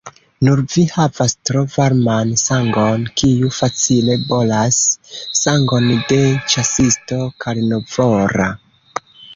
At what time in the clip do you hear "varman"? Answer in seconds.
1.73-2.31